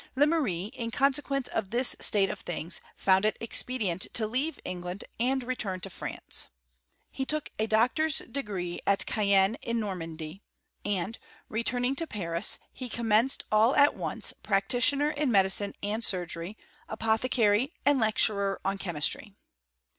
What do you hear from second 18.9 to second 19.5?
try.